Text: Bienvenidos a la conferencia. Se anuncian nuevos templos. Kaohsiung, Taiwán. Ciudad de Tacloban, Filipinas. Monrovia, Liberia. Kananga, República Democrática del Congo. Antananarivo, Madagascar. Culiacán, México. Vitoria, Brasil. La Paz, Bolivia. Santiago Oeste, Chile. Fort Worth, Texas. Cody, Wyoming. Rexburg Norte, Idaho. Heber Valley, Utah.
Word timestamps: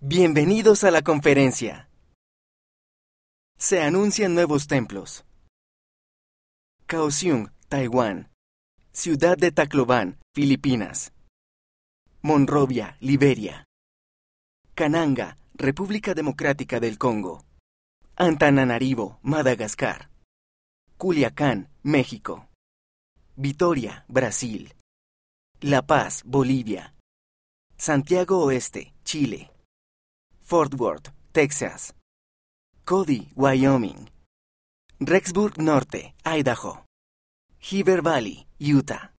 Bienvenidos 0.00 0.84
a 0.84 0.92
la 0.92 1.02
conferencia. 1.02 1.90
Se 3.58 3.82
anuncian 3.82 4.32
nuevos 4.32 4.68
templos. 4.68 5.24
Kaohsiung, 6.86 7.50
Taiwán. 7.68 8.30
Ciudad 8.92 9.36
de 9.36 9.50
Tacloban, 9.50 10.20
Filipinas. 10.36 11.12
Monrovia, 12.22 12.96
Liberia. 13.00 13.64
Kananga, 14.76 15.36
República 15.54 16.14
Democrática 16.14 16.78
del 16.78 16.96
Congo. 16.96 17.44
Antananarivo, 18.14 19.18
Madagascar. 19.22 20.10
Culiacán, 20.96 21.70
México. 21.82 22.48
Vitoria, 23.34 24.04
Brasil. 24.06 24.76
La 25.60 25.82
Paz, 25.82 26.22
Bolivia. 26.24 26.94
Santiago 27.76 28.44
Oeste, 28.44 28.94
Chile. 29.02 29.50
Fort 30.50 30.72
Worth, 30.78 31.10
Texas. 31.30 31.92
Cody, 32.86 33.28
Wyoming. 33.36 34.08
Rexburg 34.98 35.58
Norte, 35.58 36.14
Idaho. 36.24 36.84
Heber 37.58 38.00
Valley, 38.00 38.46
Utah. 38.58 39.06